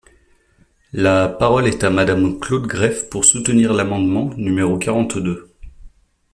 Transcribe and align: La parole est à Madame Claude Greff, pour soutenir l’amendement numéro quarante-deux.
La 0.93 1.29
parole 1.29 1.67
est 1.67 1.83
à 1.83 1.91
Madame 1.91 2.39
Claude 2.39 2.65
Greff, 2.65 3.07
pour 3.11 3.23
soutenir 3.23 3.71
l’amendement 3.71 4.31
numéro 4.35 4.79
quarante-deux. 4.79 5.51